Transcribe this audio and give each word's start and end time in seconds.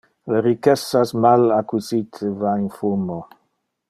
Le 0.31 0.37
ricchessas 0.45 1.11
mal 1.25 1.45
acquisite 1.59 2.33
va 2.41 2.57
in 2.63 2.69
fumo. 2.79 3.19